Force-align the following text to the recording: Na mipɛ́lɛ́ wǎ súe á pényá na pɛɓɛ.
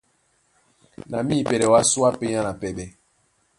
Na 1.09 1.17
mipɛ́lɛ́ 1.27 1.71
wǎ 1.73 1.81
súe 1.91 2.05
á 2.07 2.11
pényá 2.19 2.39
na 2.45 2.51
pɛɓɛ. 2.61 2.85